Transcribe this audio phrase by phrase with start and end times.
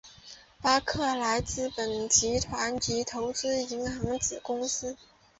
[0.63, 4.97] 巴克莱资本集团之投资银行子公司。